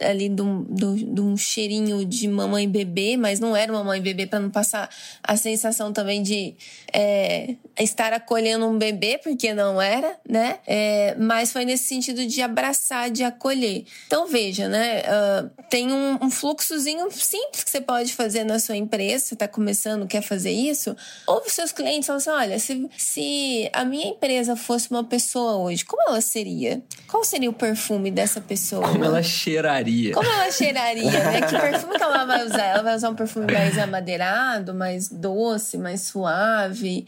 [0.00, 4.40] ali de um, de um cheirinho de mamãe bebê, mas não era mamãe bebê para
[4.40, 4.88] não passar
[5.22, 6.54] a sensação também de
[6.92, 10.58] é, estar acolhendo um bebê, porque não era, né?
[10.66, 13.84] É, mas foi nesse sentido de abraçar, de acolher.
[14.06, 15.00] Então veja, né?
[15.00, 19.48] Uh, tem um, um, fluxozinho simples que você pode fazer na sua empresa, você está
[19.48, 24.56] começando, quer fazer isso, ouve seus clientes, fala assim, olha, se, se a minha empresa
[24.56, 26.82] fosse uma pessoa hoje, como ela seria?
[27.06, 28.88] Qual seria o perfume dessa pessoa?
[28.88, 30.12] Como ela cheiraria?
[30.12, 31.42] Como ela cheiraria, né?
[31.42, 32.64] Que perfume que ela vai usar?
[32.64, 37.06] Ela vai usar um perfume mais amadeirado, mais doce, mais suave?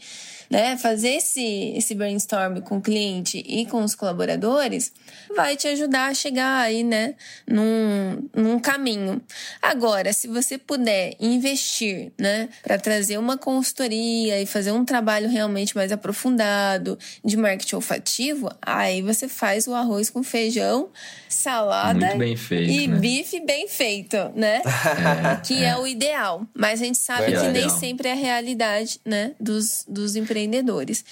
[0.49, 0.75] Né?
[0.77, 4.91] Fazer esse, esse brainstorm com o cliente e com os colaboradores
[5.35, 7.13] vai te ajudar a chegar aí, né,
[7.47, 9.21] num, num caminho.
[9.61, 15.75] Agora, se você puder investir, né, para trazer uma consultoria e fazer um trabalho realmente
[15.75, 20.89] mais aprofundado de marketing olfativo, aí você faz o arroz com feijão,
[21.27, 22.97] salada feito, e né?
[22.97, 24.61] bife bem feito, né?
[24.89, 25.69] É, que é.
[25.69, 25.77] é.
[25.77, 26.45] o ideal.
[26.53, 31.03] Mas a gente sabe que nem sempre é a realidade, né, dos, dos empreendedores empreendedores.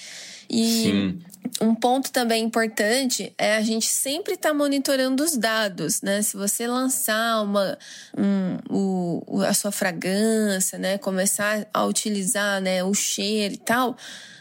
[0.50, 1.18] E Sim.
[1.60, 6.22] um ponto também importante é a gente sempre estar tá monitorando os dados, né?
[6.22, 7.78] Se você lançar uma,
[8.16, 10.96] um, o, a sua fragrância, né?
[10.96, 13.96] Começar a utilizar né, o cheiro e tal,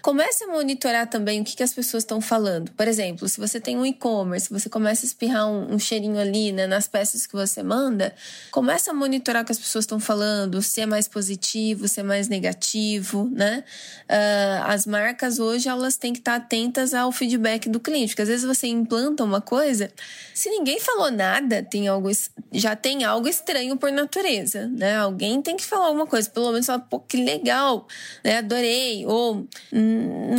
[0.08, 2.72] comece a monitorar também o que, que as pessoas estão falando.
[2.72, 6.54] Por exemplo, se você tem um e-commerce, você começa a espirrar um, um, cheirinho ali
[6.54, 8.16] né, nas peças que você manda,
[8.50, 12.04] comece a monitorar o que as pessoas estão falando, se é mais positivo, se é
[12.04, 13.66] mais negativo, né?
[14.10, 18.30] Uh, as marcas hoje, elas têm que estar atentas ao feedback do cliente, porque às
[18.30, 19.92] vezes você implanta uma coisa,
[20.34, 22.10] se ninguém falou nada, tem algo,
[22.54, 24.96] já tem algo estranho por natureza, né?
[24.96, 27.86] Alguém tem que falar alguma coisa, pelo menos falar, pô, que legal,
[28.24, 28.38] né?
[28.38, 29.46] Adorei, ou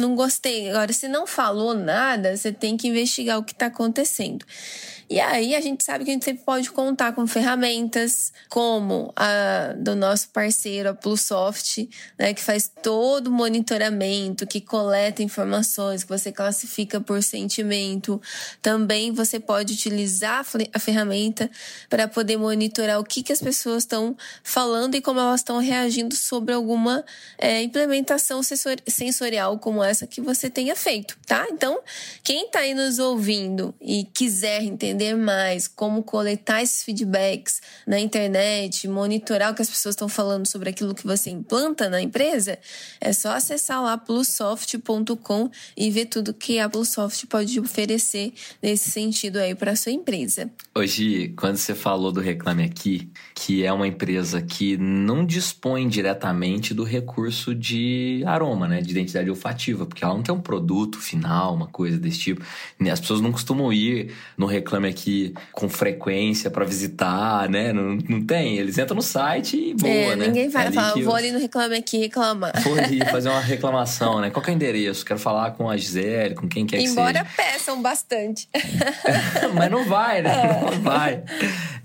[0.00, 0.70] não gostei.
[0.70, 4.44] Agora, se não falou nada, você tem que investigar o que está acontecendo.
[5.10, 9.72] E aí a gente sabe que a gente sempre pode contar com ferramentas como a
[9.78, 16.08] do nosso parceiro, a Plusoft, né, que faz todo o monitoramento, que coleta informações, que
[16.10, 18.20] você classifica por sentimento.
[18.60, 20.44] Também você pode utilizar
[20.74, 21.50] a ferramenta
[21.88, 26.14] para poder monitorar o que, que as pessoas estão falando e como elas estão reagindo
[26.14, 27.02] sobre alguma
[27.38, 31.46] é, implementação sensorial como essa que você tenha feito, tá?
[31.50, 31.80] Então,
[32.22, 38.86] quem está aí nos ouvindo e quiser entender mais como coletar esses feedbacks na internet,
[38.88, 42.58] monitorar o que as pessoas estão falando sobre aquilo que você implanta na empresa,
[43.00, 48.32] é só acessar lá plusoft.com e ver tudo que a Plusoft pode oferecer
[48.62, 50.50] nesse sentido aí para sua empresa.
[50.74, 56.74] Hoje, quando você falou do Reclame Aqui, que é uma empresa que não dispõe diretamente
[56.74, 61.54] do recurso de aroma, né, de identidade olfativa, porque ela não tem um produto final,
[61.54, 62.42] uma coisa desse tipo.
[62.90, 67.72] As pessoas não costumam ir no Reclame Aqui com frequência para visitar, né?
[67.72, 68.56] Não, não tem.
[68.58, 70.26] Eles entram no site e boa, é, né?
[70.26, 72.52] Ninguém vai é falar, vou ali no Reclame Aqui reclamar.
[72.62, 74.30] Vou ali fazer uma reclamação, né?
[74.30, 75.04] Qual é o endereço?
[75.04, 77.30] Quero falar com a Gisele, com quem quer que Embora seja.
[77.36, 78.48] peçam bastante.
[79.54, 80.30] Mas não vai, né?
[80.30, 80.70] É.
[80.70, 81.22] Não vai.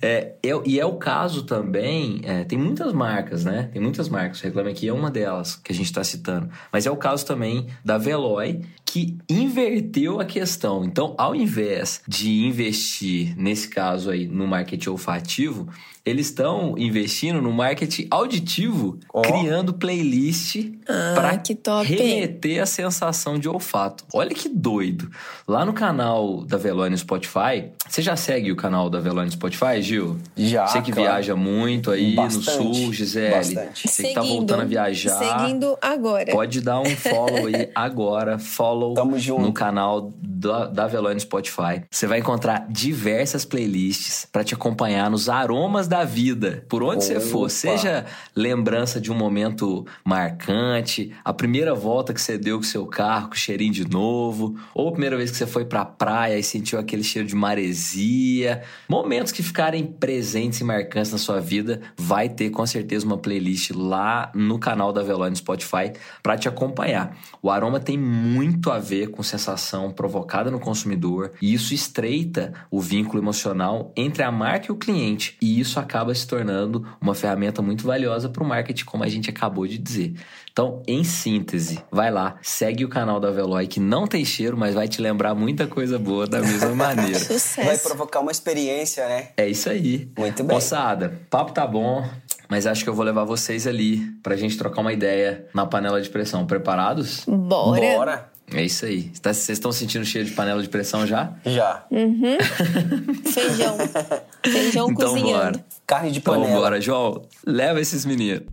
[0.01, 3.69] É, é, e é o caso também, é, tem muitas marcas, né?
[3.71, 4.41] Tem muitas marcas.
[4.41, 6.49] O Reclame Aqui é uma delas que a gente está citando.
[6.71, 10.83] Mas é o caso também da Veloy, que inverteu a questão.
[10.83, 12.92] Então, ao invés de investir,
[13.37, 15.67] nesse caso aí, no marketing olfativo,
[16.05, 19.21] eles estão investindo no marketing auditivo, oh.
[19.21, 24.03] criando playlist ah, para remeter a sensação de olfato.
[24.13, 25.09] Olha que doido.
[25.47, 30.17] Lá no canal da Velone Spotify, você já segue o canal da Velone Spotify, Gil?
[30.35, 30.67] Já.
[30.67, 31.09] Você que claro.
[31.09, 32.45] viaja muito aí Bastante.
[32.45, 33.35] no sul, Gisele.
[33.35, 33.87] Bastante.
[33.87, 35.17] Você que tá voltando a viajar.
[35.17, 36.31] Seguindo agora.
[36.31, 38.37] Pode dar um follow aí agora.
[38.37, 39.41] Follow Tamo junto.
[39.41, 41.83] no canal da, da Velone Spotify.
[41.89, 47.05] Você vai encontrar diversas playlists para te acompanhar nos aromas da vida, por onde Opa.
[47.05, 47.51] você for.
[47.51, 53.29] Seja lembrança de um momento marcante, a primeira volta que você deu com seu carro
[53.29, 56.79] com cheirinho de novo, ou a primeira vez que você foi pra praia e sentiu
[56.79, 58.63] aquele cheiro de maresia.
[58.89, 63.69] Momentos que ficarem presentes e marcantes na sua vida, vai ter com certeza uma playlist
[63.69, 67.15] lá no canal da Velone Spotify para te acompanhar.
[67.39, 72.81] O aroma tem muito a ver com sensação provocada no consumidor e isso estreita o
[72.81, 77.61] vínculo emocional entre a marca e o cliente, e isso acaba se tornando uma ferramenta
[77.61, 80.13] muito valiosa para o marketing, como a gente acabou de dizer.
[80.51, 84.75] Então, em síntese, vai lá, segue o canal da Veloy, que não tem cheiro, mas
[84.75, 87.19] vai te lembrar muita coisa boa da mesma maneira.
[87.19, 87.65] Sucesso.
[87.65, 89.29] Vai provocar uma experiência, né?
[89.37, 90.09] É isso aí.
[90.17, 90.55] Muito bem.
[90.55, 92.07] Moçada, papo tá bom,
[92.47, 95.99] mas acho que eu vou levar vocês ali pra gente trocar uma ideia na panela
[95.99, 96.45] de pressão.
[96.45, 97.23] Preparados?
[97.27, 97.81] Bora.
[97.81, 98.33] Bora.
[98.51, 99.11] É isso aí.
[99.21, 101.33] Tá, vocês estão sentindo cheiro de panela de pressão já?
[101.45, 101.85] Já.
[101.89, 102.37] Uhum.
[103.25, 103.77] Feijão.
[104.43, 105.57] Feijão então, cozinhando.
[105.57, 105.65] Bora.
[105.85, 106.59] Carne de Então panela.
[106.59, 107.23] bora, João.
[107.45, 108.43] Leva esses meninos.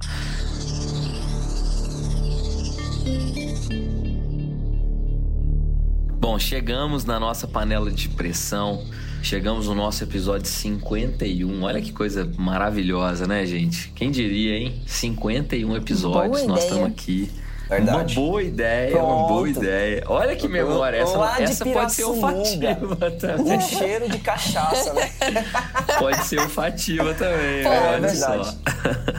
[6.19, 8.85] Bom, chegamos na nossa panela de pressão.
[9.23, 11.62] Chegamos no nosso episódio 51.
[11.62, 13.90] Olha que coisa maravilhosa, né, gente?
[13.95, 14.83] Quem diria, hein?
[14.87, 16.43] 51 episódios.
[16.43, 17.31] Boa Nós estamos aqui.
[17.71, 18.19] Verdade.
[18.19, 19.63] Uma boa ideia, uma boa Pronto.
[19.63, 20.03] ideia.
[20.07, 20.97] Olha que memória.
[20.99, 23.57] Essa, essa pode ser olfativa também.
[23.57, 25.09] Um cheiro de cachaça, né?
[25.97, 28.45] Pode ser olfativa também, Pode, olha é verdade.
[28.45, 28.55] só.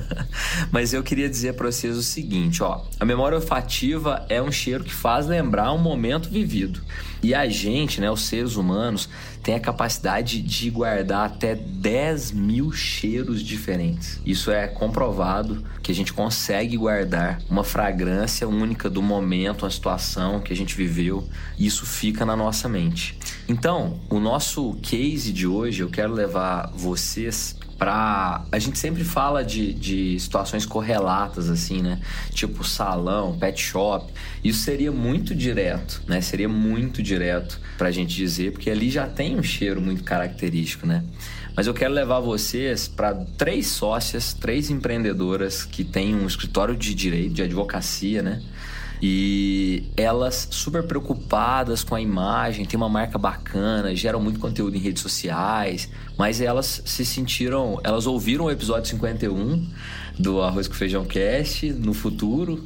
[0.70, 2.82] Mas eu queria dizer para vocês o seguinte, ó.
[3.00, 6.82] A memória olfativa é um cheiro que faz lembrar um momento vivido.
[7.24, 9.08] E a gente, né, os seres humanos,
[9.44, 14.20] tem a capacidade de guardar até 10 mil cheiros diferentes.
[14.26, 20.40] Isso é comprovado que a gente consegue guardar uma fragrância única do momento, uma situação
[20.40, 21.28] que a gente viveu.
[21.58, 23.18] Isso fica na nossa mente.
[23.52, 28.46] Então, o nosso case de hoje, eu quero levar vocês pra.
[28.50, 32.00] A gente sempre fala de, de situações correlatas, assim, né?
[32.34, 34.10] Tipo salão, pet shop.
[34.42, 36.22] Isso seria muito direto, né?
[36.22, 41.04] Seria muito direto pra gente dizer, porque ali já tem um cheiro muito característico, né?
[41.54, 46.96] Mas eu quero levar vocês para três sócias, três empreendedoras que têm um escritório de
[46.96, 48.42] direito, de advocacia, né?
[49.02, 54.80] E elas super preocupadas com a imagem, tem uma marca bacana, geram muito conteúdo em
[54.80, 59.68] redes sociais, mas elas se sentiram, elas ouviram o episódio 51
[60.18, 62.64] do Arroz com Feijão Cast no futuro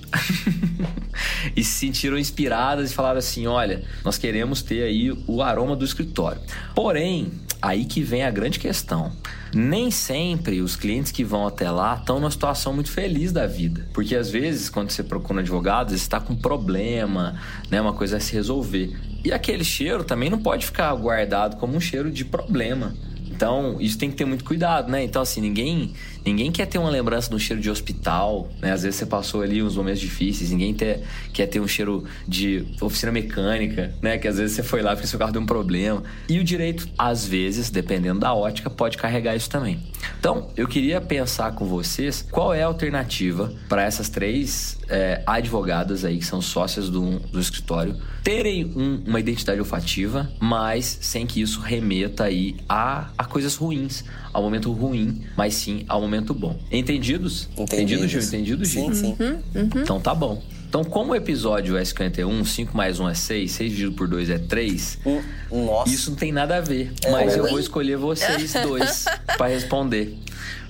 [1.55, 5.86] e se sentiram inspiradas e falaram assim: olha, nós queremos ter aí o aroma do
[5.86, 6.41] escritório.
[6.73, 7.31] Porém,
[7.62, 9.12] aí que vem a grande questão.
[9.53, 13.88] nem sempre os clientes que vão até lá estão numa situação muito feliz da vida.
[13.93, 17.39] Porque às vezes, quando você procura um advogado, você está com um problema,
[17.71, 18.95] né, uma coisa a se resolver.
[19.23, 22.93] E aquele cheiro também não pode ficar guardado como um cheiro de problema.
[23.27, 25.03] Então, isso tem que ter muito cuidado, né?
[25.03, 25.93] Então, assim, ninguém
[26.25, 28.71] ninguém quer ter uma lembrança de um cheiro de hospital, né?
[28.71, 32.65] Às vezes você passou ali uns momentos difíceis, ninguém ter, quer ter um cheiro de
[32.81, 34.17] oficina mecânica, né?
[34.17, 36.03] Que às vezes você foi lá porque seu carro deu um problema.
[36.27, 39.79] E o direito, às vezes, dependendo da ótica, pode carregar isso também.
[40.19, 46.05] Então, eu queria pensar com vocês qual é a alternativa para essas três é, advogadas
[46.05, 51.41] aí, que são sócias do, do escritório, terem um, uma identidade olfativa, mas sem que
[51.41, 56.58] isso remeta aí a, a coisas ruins, ao momento ruim, mas sim ao momento bom.
[56.71, 57.49] Entendidos?
[57.58, 58.21] Entendido, Gil?
[58.21, 58.86] Entendido, Gil?
[58.86, 59.15] Sim, sim.
[59.19, 59.69] Uhum, uhum.
[59.82, 60.41] Então tá bom.
[60.67, 64.30] Então, como o episódio é 51, 5 mais 1 é 6, 6 dividido por 2
[64.30, 65.21] é 3, Hum,
[65.65, 65.89] Nossa.
[65.93, 66.91] isso não tem nada a ver.
[67.06, 67.51] É, mas eu ruim.
[67.51, 69.06] vou escolher vocês dois
[69.38, 70.17] pra responder.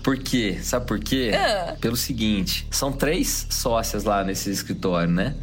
[0.04, 0.58] Por quê?
[0.62, 1.32] Sabe por quê?
[1.34, 1.76] Ah.
[1.82, 5.34] Pelo seguinte: são três sócias lá nesse escritório, né?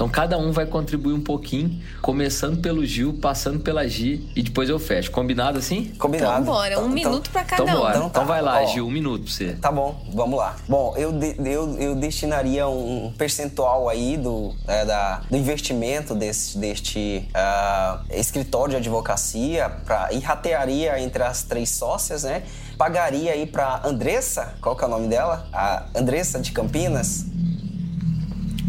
[0.00, 4.70] Então cada um vai contribuir um pouquinho, começando pelo Gil, passando pela Gi e depois
[4.70, 5.10] eu fecho.
[5.10, 5.92] Combinado assim?
[5.98, 6.40] Combinado.
[6.40, 6.78] Então, bora.
[6.78, 7.80] Um Então- minuto pra Então cada um.
[7.82, 7.96] bora.
[7.96, 8.26] Então Então, tá.
[8.26, 8.66] vai lá, Ó.
[8.68, 9.52] Gil, um minuto pra você.
[9.60, 10.56] Tá bom, vamos lá.
[10.66, 16.56] Bom, eu, de- eu, eu destinaria um percentual aí do, é, da, do investimento desse,
[16.56, 22.44] deste ah, escritório de advocacia pra, e ratearia entre as três sócias, né?
[22.78, 25.46] Pagaria aí pra Andressa, qual que é o nome dela?
[25.52, 27.26] A Andressa de Campinas.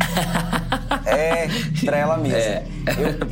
[1.06, 1.48] É,
[1.86, 2.38] pra ela mesma.
[2.38, 2.66] É,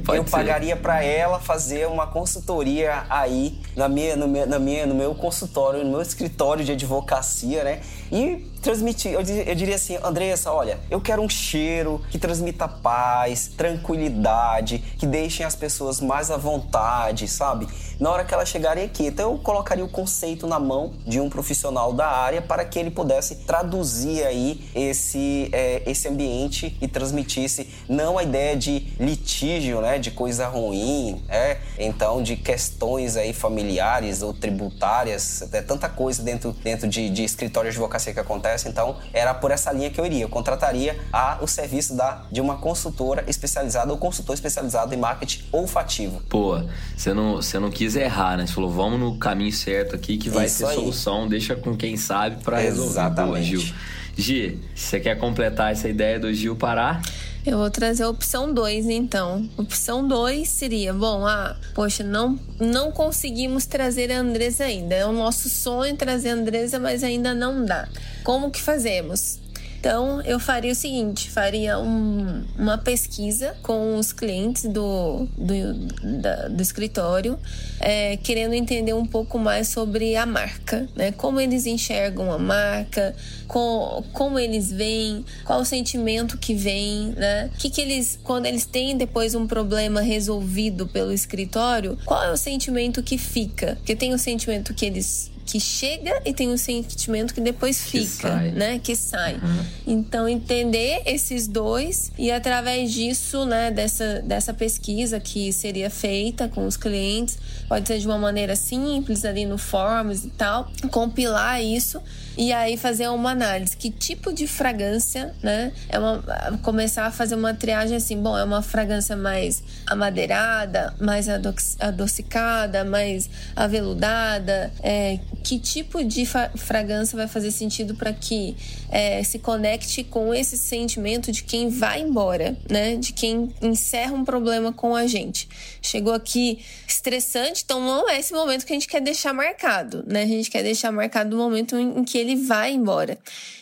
[0.10, 4.86] eu eu pagaria pra ela fazer uma consultoria aí na minha, no, meu, na minha,
[4.86, 7.82] no meu consultório, no meu escritório de advocacia, né?
[8.12, 13.48] E transmitir, eu, eu diria assim, Andressa, olha, eu quero um cheiro que transmita paz,
[13.48, 17.68] tranquilidade, que deixem as pessoas mais à vontade, sabe?
[18.00, 19.08] Na hora que elas chegarem aqui.
[19.08, 22.92] Então eu colocaria o conceito na mão de um profissional da área para que ele
[22.92, 30.00] pudesse traduzir aí esse, é, esse ambiente e transmitisse não a ideia de litígio, né,
[30.00, 36.52] de coisa ruim, é, então de questões aí familiares ou tributárias, é tanta coisa dentro,
[36.64, 40.06] dentro de, de escritório de advocacia que acontece, então era por essa linha que eu
[40.06, 44.98] iria, eu contrataria a, o serviço da, de uma consultora especializada ou consultor especializado em
[44.98, 46.22] marketing olfativo.
[46.30, 46.62] Pô,
[46.96, 48.46] você não, você não quis errar, né?
[48.46, 50.76] Você falou, vamos no caminho certo aqui que vai Isso ter aí.
[50.76, 52.82] solução, deixa com quem sabe pra resolver.
[52.82, 53.46] Boa, Exatamente.
[53.58, 53.76] Gil.
[54.18, 57.02] Gi, você quer completar essa ideia do Gil parar?
[57.46, 59.50] Eu vou trazer a opção 2, então.
[59.58, 64.94] Opção 2 seria, bom, ah, poxa, não, não conseguimos trazer a Andresa ainda.
[64.94, 67.88] É o nosso sonho trazer a Andresa, mas ainda não dá.
[68.24, 69.40] Como que fazemos?
[69.80, 75.74] Então, eu faria o seguinte: faria um- uma pesquisa com os clientes do, do,
[76.22, 77.40] da- do escritório,
[77.80, 81.14] é, querendo entender um pouco mais sobre a marca, né?
[81.14, 83.16] Como eles enxergam a marca,
[83.48, 87.50] com, como eles veem, qual o sentimento que vem, né?
[87.58, 92.38] Que que eles, quando eles têm depois um problema resolvido pelo escritório, qual é o
[92.38, 93.76] sentimento que fica?
[93.78, 98.06] Porque tem o sentimento que eles que chega e tem o sentimento que depois Que
[98.06, 98.52] fica, sai.
[98.52, 98.80] né?
[98.80, 99.40] Que sai.
[99.88, 106.68] Então entender esses dois e através disso, né, dessa dessa pesquisa que seria feita com
[106.68, 112.00] os clientes, pode ser de uma maneira simples ali no forms e tal, compilar isso
[112.40, 113.76] e aí fazer uma análise.
[113.76, 115.74] Que tipo de fragrância, né?
[115.90, 116.24] É uma,
[116.64, 123.30] começar a fazer uma triagem assim, bom, é uma fragrância mais amadeirada, mais adocicada, mais
[123.54, 124.72] aveludada.
[124.82, 128.56] É, que tipo de fragrância vai fazer sentido para que
[128.90, 132.96] é, se conecte com esse sentimento de quem vai embora, né?
[132.96, 135.50] De quem encerra um problema com a gente.
[135.82, 140.24] Chegou aqui estressante, então não é esse momento que a gente quer deixar marcado, né?
[140.24, 143.18] A gente quer deixar marcado o momento em que ele vai embora.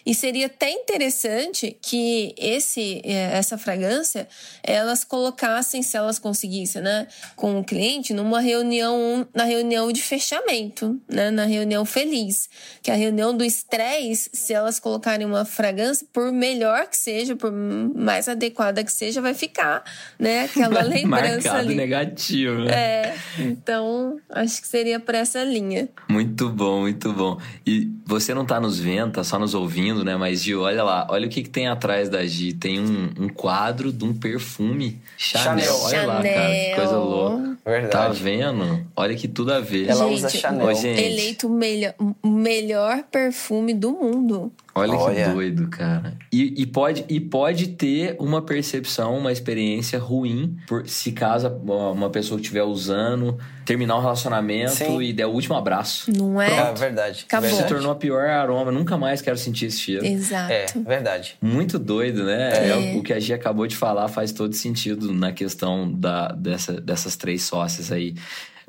[0.08, 4.26] E seria até interessante que esse, eh, essa fragrância
[4.64, 10.98] elas colocassem, se elas conseguissem, né, com o cliente, numa reunião, na reunião de fechamento,
[11.10, 12.50] né, na reunião feliz.
[12.82, 17.52] Que a reunião do estresse, se elas colocarem uma fragrância, por melhor que seja, por
[17.52, 19.84] mais adequada que seja, vai ficar,
[20.18, 21.76] né, aquela lembrança ali.
[21.76, 22.60] negativo.
[22.60, 22.72] né?
[22.72, 25.90] É, então acho que seria por essa linha.
[26.08, 27.38] Muito bom, muito bom.
[27.66, 30.16] E você não tá nos vendo, tá só nos ouvindo, né?
[30.16, 32.54] Mas, Gil, olha lá, olha o que, que tem atrás da Gi.
[32.54, 35.66] Tem um, um quadro de um perfume Chanel.
[35.66, 35.80] Chanel.
[35.84, 37.58] Olha lá, cara, que coisa louca.
[37.66, 37.92] Verdade.
[37.92, 38.86] Tá vendo?
[38.96, 39.90] Olha que tudo a ver.
[39.90, 40.68] Ela Gente, usa Chanel.
[40.68, 41.04] Ô, gente.
[41.04, 44.52] Eleito o melhor, o melhor perfume do mundo.
[44.78, 45.26] Olha, Olha.
[45.26, 46.14] que doido, cara.
[46.32, 52.10] E, e pode, e pode ter uma percepção, uma experiência ruim, por, se caso uma
[52.10, 55.02] pessoa que estiver usando, terminar um relacionamento Sim.
[55.02, 56.12] e der o último abraço.
[56.16, 56.70] Não é?
[56.70, 57.26] É verdade.
[57.28, 57.50] Acabou.
[57.50, 58.72] Se tornou a pior aroma.
[58.72, 60.06] Nunca mais quero sentir esse cheiro.
[60.06, 60.52] Exato.
[60.52, 61.36] É, verdade.
[61.42, 62.52] Muito doido, né?
[62.54, 62.94] É.
[62.94, 66.80] É, o que a Gia acabou de falar faz todo sentido na questão da, dessa,
[66.80, 68.16] dessas três sócias aí.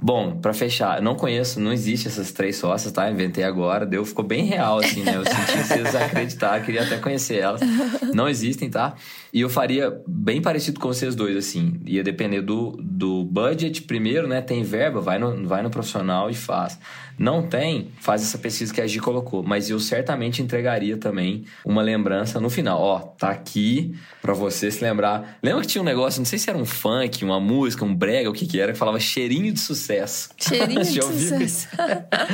[0.01, 3.11] Bom, pra fechar, não conheço, não existe essas três sócias, tá?
[3.11, 5.17] Inventei agora, deu, ficou bem real, assim, né?
[5.17, 7.61] Eu senti que vocês acreditaram, queria até conhecer elas.
[8.15, 8.95] Não existem, tá?
[9.33, 11.81] E eu faria bem parecido com vocês dois, assim.
[11.85, 14.41] Ia depender do, do budget primeiro, né?
[14.41, 16.79] Tem verba, vai no, vai no profissional e faz.
[17.19, 19.42] Não tem, faz essa pesquisa que a Gi colocou.
[19.42, 22.81] Mas eu certamente entregaria também uma lembrança no final.
[22.81, 25.38] Ó, tá aqui pra você se lembrar.
[25.42, 28.31] Lembra que tinha um negócio, não sei se era um funk, uma música, um brega,
[28.31, 29.88] o que que era, que falava cheirinho de sucesso.
[30.39, 31.69] Cheirinho de sucesso.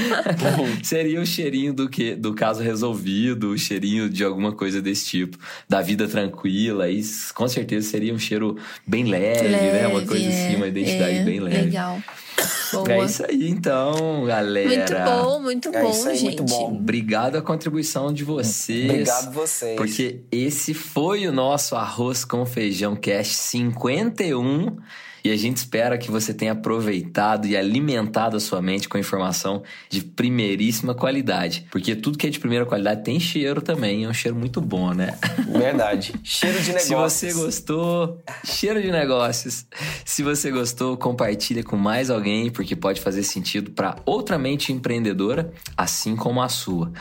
[0.82, 5.38] Seria o cheirinho do que do caso resolvido, o cheirinho de alguma coisa desse tipo,
[5.68, 6.88] da vida tranquila.
[6.88, 9.86] Isso com certeza seria um cheiro bem leve, né?
[9.86, 11.62] Uma coisa é, assim, uma identidade é, bem leve.
[11.62, 12.02] Legal.
[12.72, 12.92] Boa.
[12.92, 14.68] É isso aí, então, galera.
[14.68, 16.40] Muito bom, muito É bom, isso aí, gente.
[16.40, 16.74] muito bom.
[16.74, 18.90] Obrigado a contribuição de vocês.
[18.90, 19.76] Obrigado vocês.
[19.76, 24.76] Porque esse foi o nosso Arroz com Feijão Cast 51.
[25.24, 29.62] E a gente espera que você tenha aproveitado e alimentado a sua mente com informação
[29.88, 31.66] de primeiríssima qualidade.
[31.70, 34.04] Porque tudo que é de primeira qualidade tem cheiro também.
[34.04, 35.18] É um cheiro muito bom, né?
[35.48, 36.12] Verdade.
[36.22, 37.12] Cheiro de negócios.
[37.12, 39.66] Se você gostou, cheiro de negócios.
[40.04, 45.50] Se você gostou, compartilha com mais alguém, porque pode fazer sentido para outra mente empreendedora,
[45.74, 46.92] assim como a sua.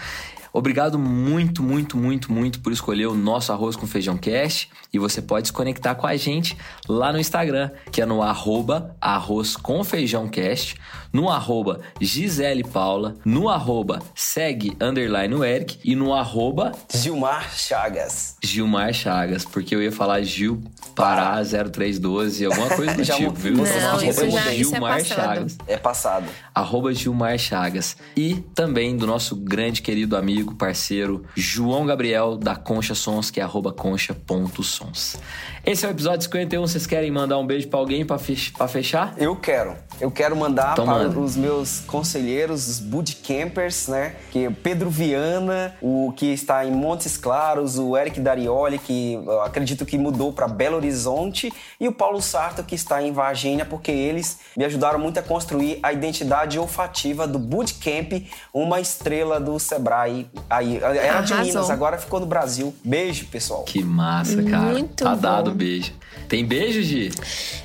[0.54, 4.70] Obrigado muito, muito, muito, muito por escolher o nosso Arroz com Feijão Cast.
[4.93, 6.56] E você pode se conectar com a gente
[6.88, 10.76] lá no Instagram, que é no arroba Arroz com Feijão Cast,
[11.12, 18.36] no arroba Gisele Paula, no arroba segue underline o Eric e no arroba Gilmar Chagas.
[18.43, 20.62] Gilmar Chagas, porque eu ia falar Gil
[20.95, 23.41] Pará 0312, alguma coisa do Já tipo, mudou.
[23.41, 23.58] viu?
[23.58, 25.04] Não, Arroba isso já- isso é Gilmar.
[25.04, 25.58] Chagas.
[25.68, 26.26] É passado.
[26.54, 27.97] Arroba Gilmar Chagas.
[28.16, 33.43] E também do nosso grande querido amigo, parceiro, João Gabriel, da Concha Sons, que é
[33.43, 35.17] arroba concha.sons.
[35.65, 36.61] Esse é o episódio 51.
[36.67, 39.13] Vocês querem mandar um beijo pra alguém pra fechar?
[39.17, 39.75] Eu quero.
[40.01, 41.17] Eu quero mandar Então para manda.
[41.19, 44.15] os meus conselheiros, os bootcampers, né?
[44.31, 49.41] Que é Pedro Viana, o que está em Montes Claros, o Eric Darioli, que eu
[49.41, 53.91] acredito que mudou para Belo Horizonte, e o Paulo Sarto, que está em Varginha, porque
[53.91, 60.27] eles me ajudaram muito a construir a identidade olfativa do Bootcamp, uma estrela do Sebrae.
[60.49, 61.53] Aí, era de Arrasou.
[61.53, 62.73] Minas, agora ficou no Brasil.
[62.84, 63.63] Beijo, pessoal.
[63.63, 64.71] Que massa, cara.
[64.71, 65.21] Muito tá bom.
[65.21, 65.93] dado beijo.
[66.28, 67.11] Tem beijo, Gi?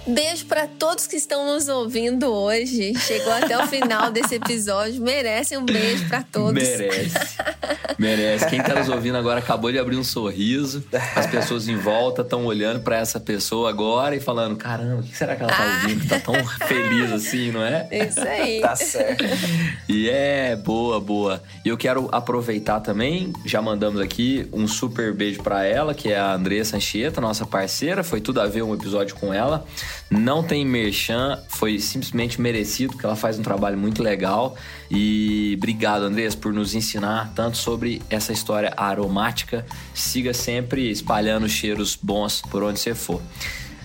[0.06, 2.92] Beijo pra todos que estão nos ouvindo hoje.
[2.98, 5.00] Chegou até o final desse episódio.
[5.02, 6.52] Merecem um beijo pra todos.
[6.54, 7.18] Merece.
[7.98, 8.46] Merece.
[8.48, 10.84] Quem tá nos ouvindo agora acabou de abrir um sorriso.
[11.14, 15.16] As pessoas em volta estão olhando pra essa pessoa agora e falando: caramba, o que
[15.16, 15.82] será que ela tá Ah.
[15.82, 16.08] ouvindo?
[16.08, 16.34] Tá tão
[16.66, 17.88] feliz assim, não é?
[17.90, 18.60] Isso aí.
[18.60, 19.24] Tá certo.
[19.88, 21.42] E é boa, boa.
[21.64, 26.18] E eu quero aproveitar também, já mandamos aqui um super beijo pra ela, que é
[26.18, 28.02] a Andressa Anchieta, nossa parceira.
[28.04, 29.66] Foi tudo a ver um episódio com ela.
[30.10, 34.56] Não tem merchan, foi simplesmente merecido, porque ela faz um trabalho muito legal.
[34.90, 39.64] E obrigado, Andressa, por nos ensinar tanto sobre essa história aromática.
[39.94, 43.20] Siga sempre espalhando cheiros bons por onde você for.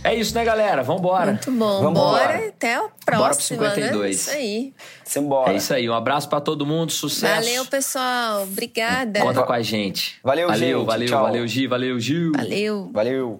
[0.03, 0.83] É isso, né, galera?
[0.83, 1.27] Vambora.
[1.31, 1.81] Muito bom.
[1.81, 2.25] Vambora.
[2.27, 4.01] Bora até a Bora pro próxima, 52.
[4.03, 4.09] né?
[4.09, 4.73] Isso aí.
[5.05, 5.53] Simbora.
[5.53, 5.89] É isso aí.
[5.89, 7.47] Um abraço pra todo mundo, sucesso.
[7.47, 8.43] Valeu, pessoal.
[8.43, 9.21] Obrigada.
[9.21, 10.19] Conta com a gente.
[10.21, 10.85] Valeu, valeu, gente.
[10.85, 11.23] Valeu, Tchau.
[11.23, 12.33] valeu, Gi, valeu, Gil.
[12.35, 12.91] Valeu.
[12.93, 13.39] Valeu.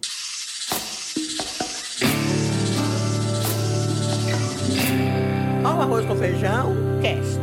[5.83, 7.42] Arroz com feijão, cast.